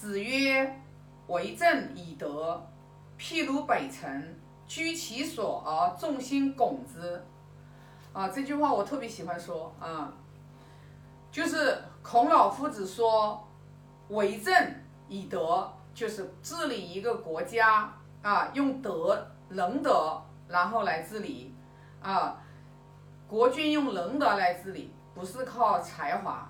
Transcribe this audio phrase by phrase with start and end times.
[0.00, 0.80] 子曰
[1.28, 2.66] ：“为政以德，
[3.18, 4.34] 譬如北辰，
[4.66, 7.22] 居其所而众星拱之。”
[8.14, 10.10] 啊，这句话我特别喜欢说啊，
[11.30, 13.46] 就是孔老夫子说
[14.08, 14.54] ：“为政
[15.06, 17.92] 以德，就是治理一个国家
[18.22, 21.54] 啊，用德仁德，然后来治理
[22.00, 22.38] 啊。
[23.28, 26.49] 国君用仁德来治理，不是靠才华。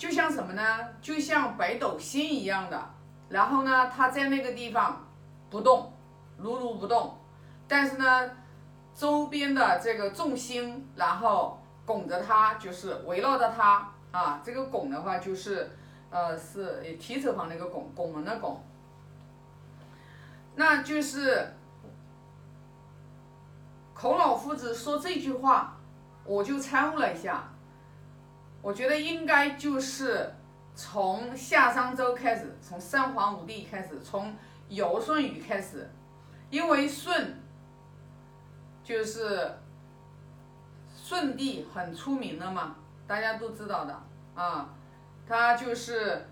[0.00, 0.62] 就像什么呢？
[1.02, 2.90] 就像北斗星一样的，
[3.28, 5.06] 然后呢，它在那个地方
[5.50, 5.92] 不动，
[6.38, 7.18] 如如不动，
[7.68, 8.30] 但是呢，
[8.94, 14.40] 周边的这个众星，然后拱着它，就是围绕着它啊。
[14.42, 15.70] 这个拱的话，就是
[16.08, 18.58] 呃，是提手旁那个拱，拱门的拱。
[20.54, 21.46] 那就是
[23.92, 25.76] 孔老夫子说这句话。
[26.24, 27.44] 我就参悟了一下，
[28.62, 30.32] 我觉得应该就是
[30.74, 34.34] 从夏商周开始，从三皇五帝开始，从
[34.68, 35.90] 尧舜禹开始，
[36.50, 37.40] 因为舜
[38.84, 39.50] 就是
[40.94, 42.76] 舜帝很出名的嘛，
[43.06, 44.02] 大家都知道的
[44.34, 44.68] 啊，
[45.26, 46.26] 他就是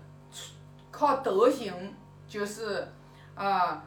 [0.91, 1.93] 靠德行，
[2.27, 2.87] 就是
[3.35, 3.83] 啊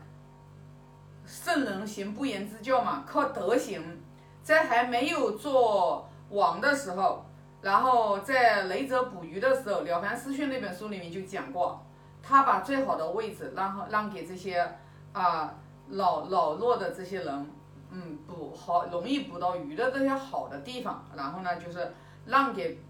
[1.25, 4.01] 圣人行不言之教嘛，靠德行。
[4.43, 7.25] 在还没有做王的时候，
[7.63, 11.81] 然后在雷泽捕鱼的时候，《了凡四训》那本书里面就讲过，
[12.23, 14.77] 他把最好的位置让让给这些
[15.13, 15.55] 啊
[15.91, 17.51] 老老弱的这些人，
[17.91, 21.93] 嗯，捕好容易捕到鱼的这些好的地方，然后呢就是
[22.27, 22.81] 让给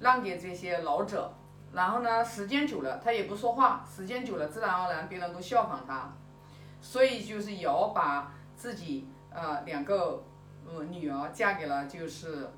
[0.00, 1.32] 让给这些老者，
[1.72, 6.12] 然后呢时间久了他也不说话，时间久了自然而然别人都效仿他，
[6.80, 10.24] 所以就是尧把自己呃两个。
[10.68, 12.50] 呃，女儿嫁给了就是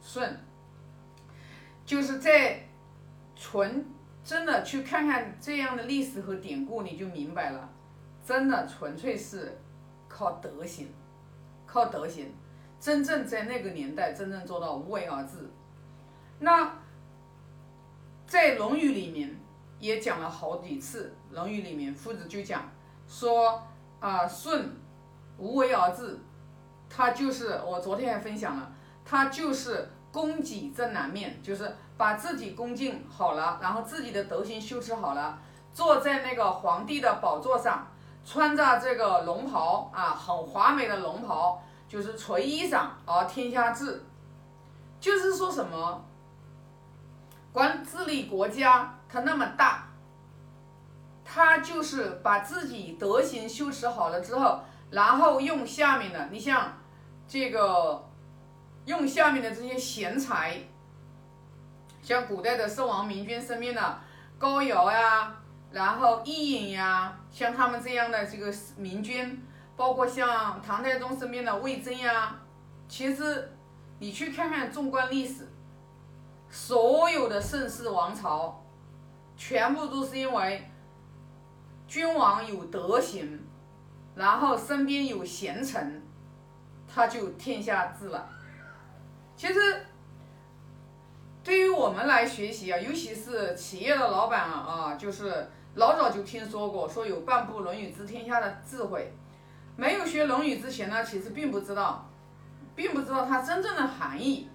[0.00, 0.34] 舜，
[1.90, 2.68] 就是在
[3.34, 3.84] 纯
[4.22, 7.68] 真的去看看这样的历史和典故，你就明白了，
[8.24, 9.58] 真的纯粹是
[10.08, 10.86] 靠德行，
[11.66, 12.32] 靠德行，
[12.78, 15.50] 真正在那个年代真正做到无为而治。
[16.38, 16.78] 那
[18.24, 19.36] 在《论语》里面
[19.80, 22.70] 也讲了好几次，《论语》里面夫子就讲
[23.08, 23.66] 说
[23.98, 24.70] 啊，舜
[25.38, 26.20] 无为而治。
[26.88, 28.72] 他就是我昨天还分享了，
[29.04, 35.38] 他就是供给正南面，就是把自己恭敬好了，然后自己的德行修持好了，
[35.72, 37.86] 坐在那个皇帝的宝座上，
[38.24, 44.04] 穿着这个龙袍啊，很华美的龙袍，就是垂衣裳而天下治，
[45.00, 46.04] 就是说什么，
[47.52, 49.88] 管治理国家，他那么大，
[51.24, 54.60] 他就是把自己德行修持好了之后，
[54.90, 56.72] 然后用下面的，你像。
[57.32, 58.09] 这个
[58.90, 60.58] 用下面的这些贤才，
[62.02, 64.00] 像古代的圣王明君身边的
[64.36, 65.32] 高尧呀，
[65.70, 69.40] 然后伊尹呀，像他们这样的这个明君，
[69.76, 72.36] 包括像唐太宗身边的魏征呀，
[72.88, 73.52] 其实
[74.00, 75.46] 你去看看纵观历史，
[76.50, 78.60] 所有的盛世王朝，
[79.36, 80.68] 全部都是因为
[81.86, 83.40] 君王有德行，
[84.16, 86.02] 然后身边有贤臣。
[86.92, 88.28] 他就天下治了。
[89.40, 89.86] 其实，
[91.42, 99.10] 对于我们来学习啊，尤其是企业的老板啊，啊，就是老早就听说过，说有半部《论语》治天下的智慧。
[99.76, 102.06] 没有学《论语》之前呢，其实并不知道，
[102.76, 104.50] 并不知道它真正的含义。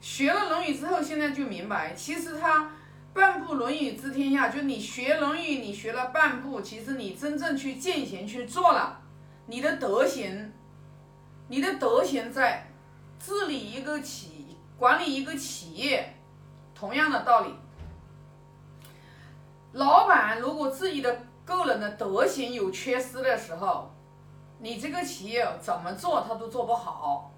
[0.00, 2.72] 学了《论语》之后，现在就明白，其实它
[3.14, 9.00] 半部《论语》治天下，就你学《论语》，你学了半部，其实你真正去践行去做了，
[9.46, 10.52] 你的德行。
[11.46, 12.69] 你的德行在
[13.20, 16.16] 治理一个企、管理一个企业，
[16.74, 17.54] 同样的道理。
[19.72, 23.94] 老板如果自己的个人的德行有缺失的时候，
[24.58, 27.30] 你这个企业怎么做他都做不好。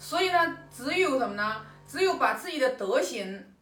[0.00, 1.64] 所以呢，只有什么呢？
[1.86, 3.54] 只有把自己的德行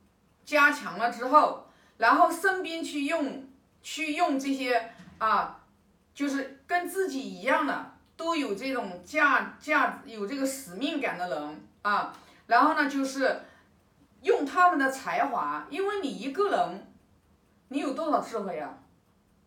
[0.44, 1.66] 加强了之后，
[1.98, 3.46] 然后身边去用、
[3.82, 5.60] 去用这些啊，
[6.14, 7.97] 就是跟自己一样的。
[8.18, 12.12] 都有这种价价有这个使命感的人啊，
[12.48, 13.40] 然后呢，就是
[14.22, 16.92] 用他们的才华，因为你一个人，
[17.68, 18.76] 你有多少智慧啊，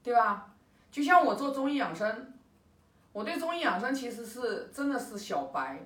[0.01, 0.47] 对吧？
[0.89, 2.33] 就像我做中医养生，
[3.11, 5.77] 我对中医养生其实是真的是小白，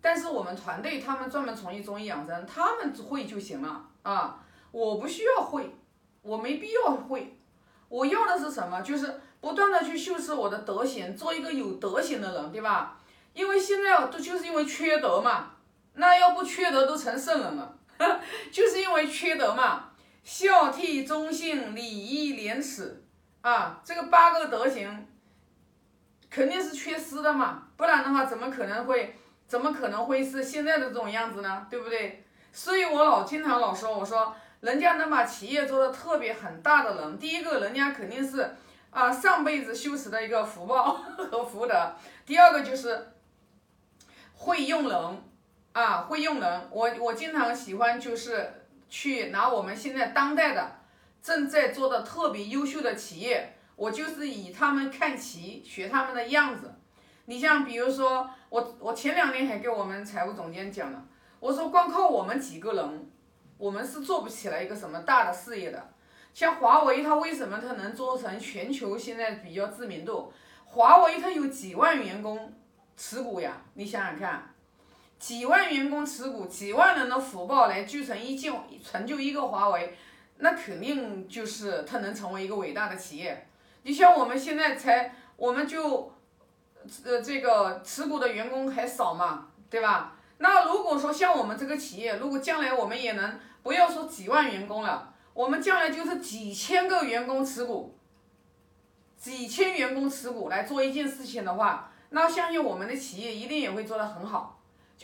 [0.00, 4.42] 但是我们团队他们专门从事中医养生，他们会就行了啊，
[4.72, 5.76] 我不需要会，
[6.22, 7.36] 我没必要会，
[7.90, 8.80] 我要的是什么？
[8.80, 9.20] 就是。
[9.40, 12.96] 不断的去修饰我的德行，做一个有德行的人，对吧？
[13.32, 15.52] 因为现在都就是因为缺德嘛，
[15.94, 17.74] 那要不缺德都成圣人了，
[18.52, 19.86] 就是因为缺德嘛。
[20.22, 23.02] 孝悌忠信礼义廉耻
[23.40, 25.06] 啊，这个八个德行
[26.28, 29.16] 肯定是缺失的嘛，不然的话怎么可能会
[29.48, 31.66] 怎么可能会是现在的这种样子呢？
[31.70, 32.22] 对不对？
[32.52, 38.54] 所以我老经常老说，我说人家能把企业做的特别很大的人，第一个人家肯定是
[38.90, 40.92] 啊上辈子修持的一个福报
[41.30, 41.94] 和福德，
[42.24, 43.12] 第二个就是
[44.34, 45.22] 会用人
[45.72, 48.54] 啊会用人，我我经常喜欢就是。
[48.92, 50.68] 去拿我们现在当代的
[51.22, 56.74] 正在做的特别优秀的企业，我就是以他们看齐，学他们的样子。
[57.26, 61.04] 你像比如说，我我前两天还给我们财务总监讲了，
[61.38, 63.08] 我说光靠我们几个人，
[63.56, 65.88] 我们是做不起来一个什么大的事业的。
[66.32, 70.32] 像华为，它为什么它能做成全球现在比较知名度？
[70.64, 72.52] 华为它有几万员工
[72.96, 74.54] 持股呀，你想想看。
[75.18, 78.50] 几万员工持股，几万人的福报来聚成一件，
[78.82, 79.94] 成就一个华为，
[80.38, 83.46] 那肯定就是它能成为一个伟大的企业。
[83.82, 86.14] 你像我们现在才，我们就，
[87.04, 90.16] 呃，这个持股的员工还少嘛，对吧？
[90.38, 97.96] 那如果说像我们这个企业，如果将来我们也能不要说几万员工了，我们将来就是几千个员工持股，
[99.16, 104.60] 几千员工持股来做一件事情的话，那相信我们的企业一定也会做得很好。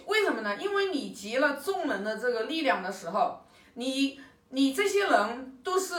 [0.07, 0.57] 为什么呢？
[0.57, 3.41] 因为你集了众人的这个力量的时候，
[3.75, 4.21] 你
[4.51, 5.95] 你这些人都是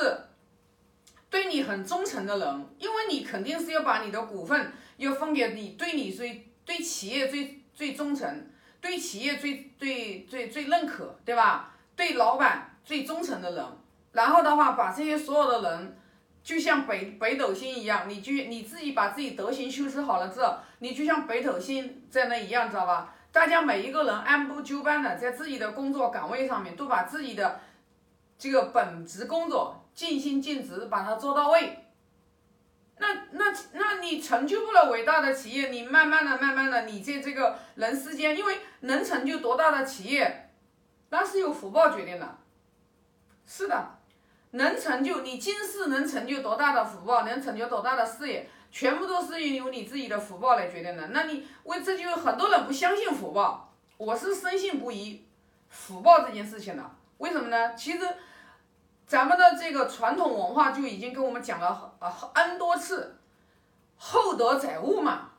[1.29, 8.47] 对你很忠诚的人，因为你肯定是要把你的股份要分给你对你最对企业最最忠诚，
[8.79, 11.73] 对企业最最最最认可，对吧？
[11.95, 13.65] 对老板最忠诚的人，
[14.17, 15.95] 然后的话把这些所有的人，
[16.41, 23.13] 就像北北斗星一样，你就你自己把自己德行修饰好了之后，你就像北斗星在那一样，知道吧？
[23.31, 27.59] 大家每一个人按部就班的在自己的工作岗位上面，都把自己的
[28.39, 31.85] 这个本职工作尽心尽职把它做到位。
[32.97, 40.49] 那那那你成就不了伟大的企业，你慢慢的、慢慢的，你在这个人世间，因为能成就多大的企业，
[41.11, 42.37] 那是由福报决定的。
[43.45, 43.96] 是的，
[44.57, 48.49] 能成就你今世能成就多大的福报，能成就多大的事业。
[48.69, 51.07] 全部都是由你自己的福报来决定的。
[51.07, 55.25] 那你为这就很多人不相信福报，我是深信不疑
[55.69, 56.83] 福报这件事情的。
[57.19, 57.73] 为什么呢？
[57.75, 57.99] 其实
[59.07, 63.17] 咱们的这个传统文化就已经跟我们讲了啊 n 多次，
[63.95, 65.29] 厚德载物嘛，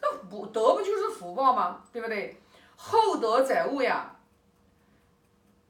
[0.00, 1.82] 这不德不就是福报吗？
[1.92, 2.40] 对不对？
[2.76, 4.16] 厚德载物呀，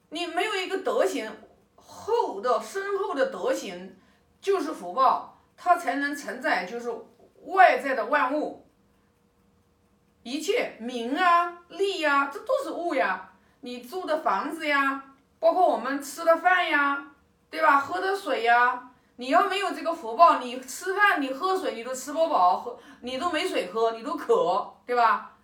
[0.09, 1.29] 你没有一个德行
[1.91, 3.97] 厚的深厚的德行，
[4.39, 5.27] 就是福报。
[5.57, 6.89] 它才能承载，就是
[7.43, 8.65] 外在的万物，
[10.23, 13.33] 一切名啊、利呀，这都是物呀。
[13.59, 15.03] 你住的房子呀，
[15.39, 17.11] 包括我们吃的饭呀，
[17.51, 17.79] 对吧？
[17.79, 25.37] 喝的水呀，你要没有这个福报，你吃饭、你喝水，你都吃不饱，喝你都没水喝，你都渴，对吧？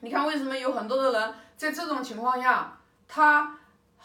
[0.00, 2.78] 你看为什么有很多的人在这种情况下，
[3.08, 3.55] 他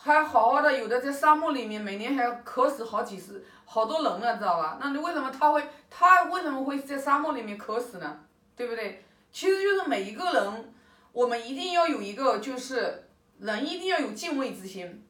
[0.03, 3.45] 还好好的，有的在沙漠里面，每年还要渴死好几十。
[3.65, 4.79] 好多人了，知道吧？
[4.81, 8.19] 那你为什么他会他为什么会在沙漠里面渴死呢？
[8.55, 9.05] 对不对？
[9.31, 10.73] 其实就是每一个人，
[11.11, 13.07] 我们一定要有一个，就是
[13.37, 15.05] 人一定要有敬畏之心。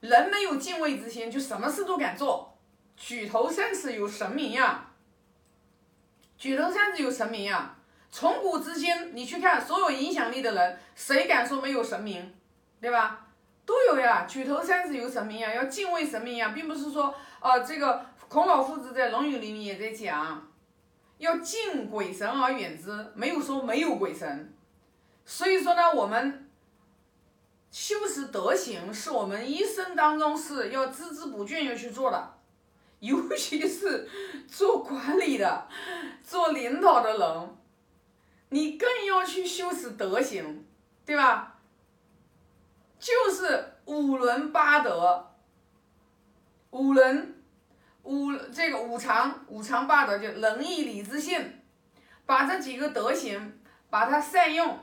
[0.00, 2.56] 人没有敬畏之心，就什么事都敢做。
[2.96, 4.86] 举头三尺有神明呀，
[6.38, 7.76] 举头三尺有神明呀。
[8.10, 12.34] 从古至今，你去看所有影响力的人，谁敢说没有神明？
[12.80, 13.26] 对吧？
[13.68, 17.14] 都有呀，举头三尺有神明呀，要敬畏神明呀，并不是说。
[17.38, 20.50] 啊，这个孔老夫子在《论语》里面也在讲，
[21.18, 24.54] 要敬鬼神而远之，没有说没有鬼神。
[25.26, 26.48] 所以说呢，我们
[27.70, 32.38] 修持德行是我们一生当中是要孜孜不倦要去做的，
[33.00, 34.08] 尤其是
[34.48, 35.68] 做管理的、
[36.24, 37.56] 做领导的人，
[38.48, 40.64] 你更要去修持德行，
[41.04, 41.47] 对吧？
[42.98, 45.24] 就是五伦八德。
[46.70, 47.34] 五伦，
[48.02, 51.62] 五这个五常，五常八德就仁义礼智信，
[52.26, 54.78] 把这几个德行，把它善用，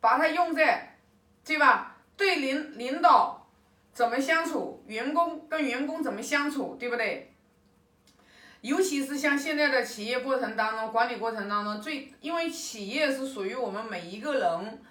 [0.00, 0.98] 把它用在，
[1.44, 1.96] 对吧？
[2.16, 3.46] 对领领导
[3.92, 7.32] 怎么相处，员工跟员工怎么相处，对不对？
[8.62, 14.82] 尤其是像现在的企业过程当中，管理过程当中，最因为企业是属于我们每一个人，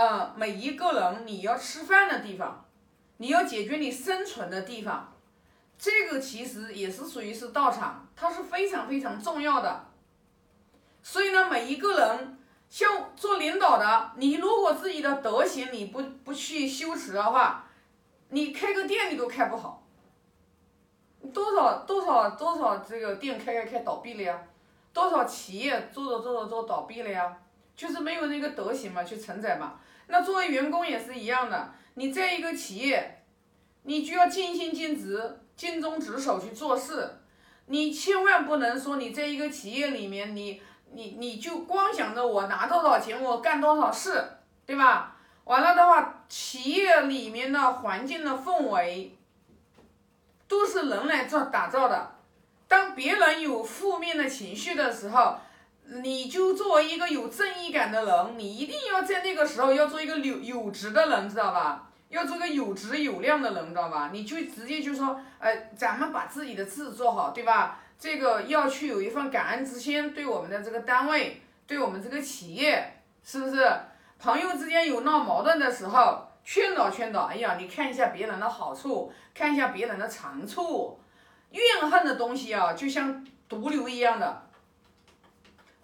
[0.00, 2.64] 呃，每一个人你要吃饭的地方，
[3.18, 5.12] 你要解决你生存的地方。
[5.78, 9.84] 这个其实也是属于是道场，它是非常非常重要的。
[11.02, 12.38] 所以呢，每一个人
[12.70, 17.66] 像做领导的，你如果自己的德行你不不去修持的话，
[18.30, 19.82] 你开个店你都开不好，
[21.34, 24.42] 多少多少多少这个店开开开倒闭了呀，
[24.94, 27.36] 多少企业做着做着做倒闭了呀，
[27.76, 29.74] 就是没有那个德行嘛，去承载嘛。
[30.10, 33.22] 那作为员工也是一样的，你在一个企业，
[33.84, 37.20] 你就要尽心尽职、尽忠职守去做事，
[37.66, 40.60] 你千万不能说你在一个企业里面，你
[40.92, 44.22] 你你就光想着我拿多少钱，我干多少事，
[44.66, 45.16] 对吧？
[45.44, 49.16] 完了的话，企业里面的环境的氛围，
[50.46, 52.16] 都是人来做打造的。
[52.68, 55.38] 当别人有负面的情绪的时候，
[55.92, 61.88] 你就作为一个有正义感的人，你一定要在那个时候要做一个有有值的人，知道吧？
[62.08, 64.10] 要做个有值有量的人，知道吧？
[64.12, 67.80] 你就直接就说，呃，咱们把自己的事做好，对吧？
[67.98, 73.68] 这个要去有一份感恩之心，对我们的这个单位，对我们这个企业，是不是？
[74.18, 77.22] 朋友之间有闹矛盾的时候，劝导劝导。
[77.22, 81.00] 哎呀，你看一下别人的好处，看一下别人的长处。
[81.50, 84.49] 怨恨的东西啊，就像毒瘤一样的，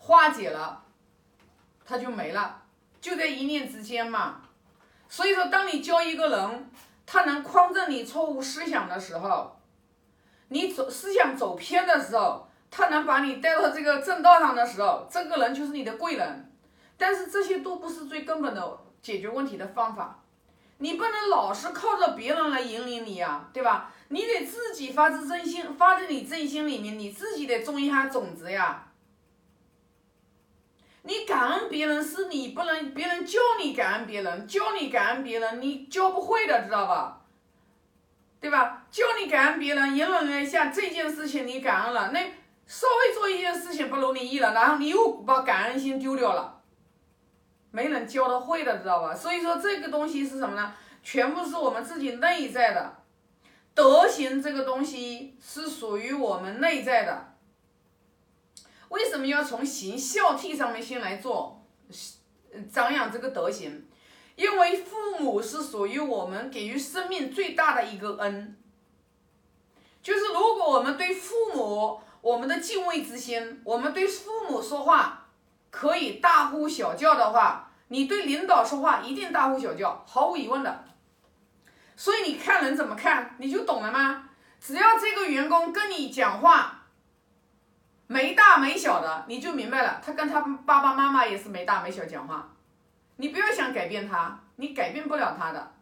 [0.06, 0.84] 化解了，
[1.84, 2.62] 它就没了，
[3.00, 4.40] 就在一念之间嘛。
[5.08, 6.70] 所以说，当你教一个人，
[7.04, 9.58] 他能匡正你错误思想的时候，
[10.46, 16.52] 你走思想走偏的时候，他能把你带到这个正道上的时候，这个人就是你的贵人。
[16.96, 20.22] 但是这些都不是最根本的解决问题的方法，
[20.78, 23.92] 你不能老是靠着别人来引领你呀，对吧？
[24.08, 28.85] 你得自己发自真心，发自你真心里面，你自己得种一下种子呀。
[31.06, 37.20] 你感恩别人是你不能别人教你感恩别人，教你感恩别人，你教不会的，知道吧？
[38.40, 38.84] 对吧？
[38.90, 42.20] 教你感恩别人，引领了一下这件事情你感恩了，那
[42.66, 46.60] 稍微做一件事情不如你意了，然后你又把感恩心丢掉了。
[47.70, 49.14] 没人教的会的，知道吧？
[49.14, 50.74] 所以说这个东西是什么呢？
[51.04, 52.96] 全部是我们自己内在的
[53.74, 57.35] 德行，这个东西是属于我们内在的。
[58.88, 61.64] 为什么要从行孝悌上面先来做，
[62.72, 63.86] 长养这个德行？
[64.36, 68.56] 因为父母是属于我们给予生命最大的一个恩。
[70.02, 75.26] 就是如果我们对父母我们的敬畏之心，我们对父母说话
[75.70, 77.72] 可以大呼小叫的话。
[77.88, 80.84] 你对领导说话一定大呼小叫，毫无疑问的。
[81.96, 84.28] 所以你看人怎么看，你就懂了吗？
[84.60, 86.75] 只要这个员工跟你讲话
[88.06, 92.52] 没大没小的，你就明白了，他跟他爸爸妈妈也是没大没小讲话。
[93.16, 95.72] 你不要想改变他，你改变不了他的。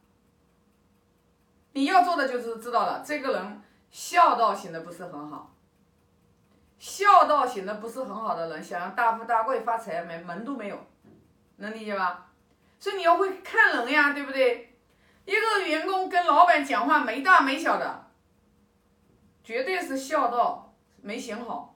[1.73, 5.53] 你要做的就是知道了，这个人孝道行的不是很好，
[6.79, 10.87] 孝道行的不是很好的人，想要大富大贵发财，没门都没有。
[11.57, 12.31] 能理解吧？
[12.79, 14.77] 所以你要会看人呀，对不对？
[15.25, 18.07] 一个员工跟老板讲话没大没小的，
[19.43, 21.74] 绝对是孝道没行好，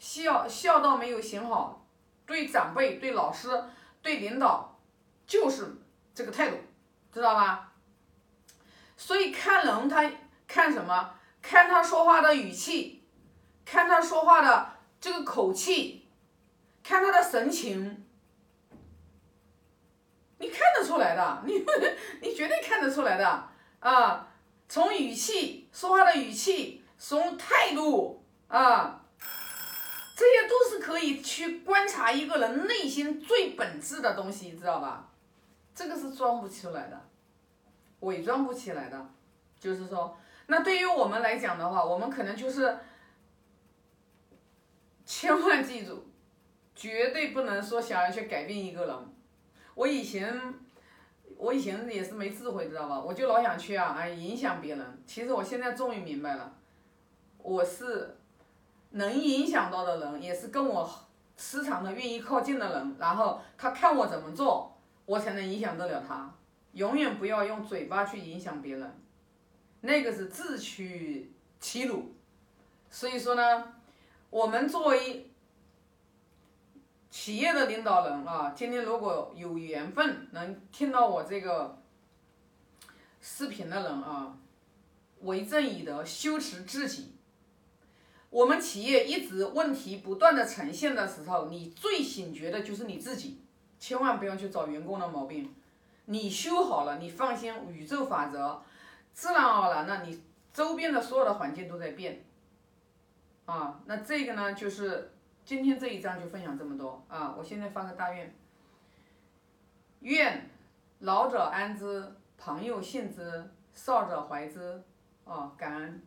[0.00, 1.86] 孝孝道没有行好，
[2.26, 3.48] 对长辈、对老师、
[4.02, 4.80] 对领导
[5.26, 5.76] 就是
[6.12, 6.56] 这个态度，
[7.12, 7.72] 知道吧？
[8.96, 10.10] 所以看人，他
[10.48, 11.14] 看什么？
[11.42, 13.04] 看他说话的语气，
[13.64, 16.08] 看他说话的这个口气，
[16.82, 18.04] 看他的神情。
[20.38, 21.62] 你看得出来的，你
[22.22, 23.48] 你绝对看得出来的
[23.80, 24.26] 啊！
[24.68, 28.99] 从语气说话的语气，从态度啊，
[30.20, 35.08] 这些都是可以去观察一个人内心最本质的东西，知道吧？
[35.74, 37.08] 这个是装不出来的，
[38.00, 39.08] 伪装不起来的。
[39.58, 40.14] 就是说，
[40.48, 42.76] 那对于我们来讲的话，我们可能就是
[45.06, 46.04] 千万记住，
[46.74, 48.94] 绝对不能说想要去改变一个人。
[49.74, 50.54] 我以前，
[51.38, 53.00] 我以前也是没智慧，知道吧？
[53.00, 55.02] 我就老想去啊，哎，影响别人。
[55.06, 56.54] 其实我现在终于明白了，
[57.38, 58.18] 我是
[58.90, 60.90] 能影响到的人，也是跟我
[61.36, 62.96] 时常的愿意靠近的人。
[62.98, 66.34] 然后他看我怎么做，我才能影响得了他。
[66.72, 69.00] 永远不要用嘴巴去影响别人，
[69.80, 72.14] 那个是自取其辱。
[72.90, 73.72] 所以说呢，
[74.30, 75.26] 我们作为。
[77.12, 81.76] 企业的领导人啊，今天如果有缘分能听到我这个
[83.20, 84.38] 视频的人啊，
[85.22, 87.16] 为正以德，修持自己。
[88.30, 93.42] 我们企业一直问题不断的呈现的时候，你最醒觉的就是你自己，
[93.78, 95.54] 千万不要去找员工的毛病。
[96.06, 98.62] 你修好了，你放心，宇宙法则
[99.12, 100.22] 自然而然的，你
[100.52, 102.24] 周边的所有的环境都在变。
[103.44, 105.12] 啊，那这个呢，就是。
[105.42, 107.34] 今天这一章就分享这么多啊！
[107.36, 108.32] 我现在发个大愿，
[110.00, 110.48] 愿
[111.00, 114.80] 老者安之，朋友信之，少者怀之，
[115.24, 116.00] 啊，感恩。